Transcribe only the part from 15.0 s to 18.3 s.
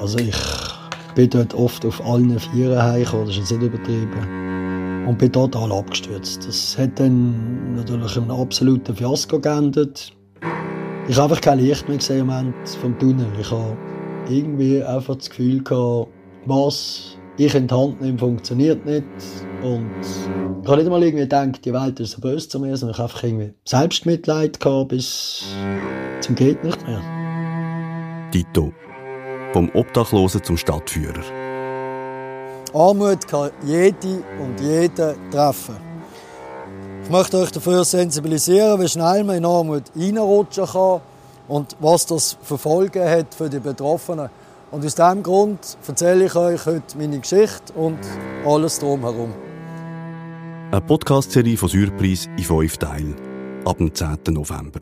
das Gefühl gehabt, was ich in die Hand nehme,